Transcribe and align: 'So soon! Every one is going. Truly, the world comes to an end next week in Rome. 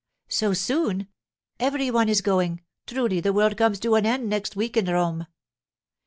'So 0.29 0.51
soon! 0.51 1.07
Every 1.59 1.91
one 1.91 2.09
is 2.09 2.21
going. 2.21 2.61
Truly, 2.87 3.19
the 3.19 3.31
world 3.33 3.55
comes 3.55 3.79
to 3.81 3.93
an 3.93 4.05
end 4.07 4.27
next 4.29 4.55
week 4.55 4.75
in 4.75 4.85
Rome. 4.85 5.27